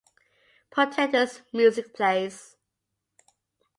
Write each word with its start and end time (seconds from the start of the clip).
Portentous 0.71 1.43
music 1.53 1.93
plays. 1.93 2.55